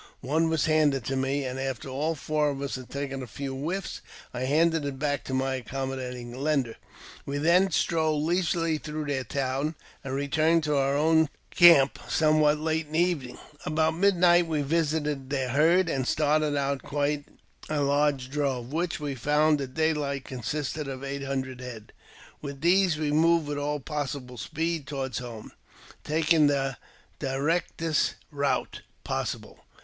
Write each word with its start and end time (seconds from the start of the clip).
One 0.21 0.49
was 0.49 0.65
handed,^ 0.65 1.03
to 1.09 1.15
me; 1.15 1.45
and 1.45 1.59
after 1.59 1.87
all 1.87 2.15
four 2.15 2.49
of 2.49 2.59
us 2.59 2.73
had 2.73 2.89
taken 2.89 3.21
a 3.21 3.27
few 3.27 3.53
whiffs, 3.55 4.01
dl 4.33 4.47
handed 4.47 4.83
it 4.83 4.97
back 4.97 5.23
to 5.25 5.33
my 5.35 5.57
accommodating 5.57 6.33
lender. 6.33 6.75
We 7.23 7.37
then 7.37 7.69
strolled 7.69 8.23
leisurely 8.23 8.79
through 8.79 9.05
their 9.05 9.23
town, 9.23 9.75
and 10.03 10.15
returned 10.15 10.63
to 10.63 10.75
our 10.75 10.97
own 10.97 11.29
camp: 11.51 11.99
somewhat 12.09 12.57
late 12.57 12.87
in 12.87 12.93
the 12.93 12.99
evening. 12.99 13.35
fll 13.37 13.67
About 13.67 13.93
midnight 13.95 14.47
we 14.47 14.63
visited 14.63 15.29
their 15.29 15.49
herd, 15.49 15.87
and 15.87 16.07
started 16.07 16.57
out 16.57 16.81
quite 16.81 17.25
a 17.69 17.81
large 17.83 18.31
drove, 18.31 18.73
which 18.73 18.99
we 18.99 19.13
found 19.13 19.61
at 19.61 19.75
daylight 19.75 20.25
consisted 20.25 20.87
of 20.87 21.03
eight 21.03 21.23
hundred 21.25 21.61
head; 21.61 21.93
with 22.41 22.61
these 22.61 22.97
we 22.97 23.11
moved 23.11 23.45
with 23.47 23.59
all 23.59 23.79
possible 23.79 24.39
speed 24.39 24.87
toward 24.87 25.15
home, 25.17 25.51
taking 26.03 26.47
the 26.47 26.77
directest 27.19 28.15
route 28.31 28.81
possible. 29.03 29.59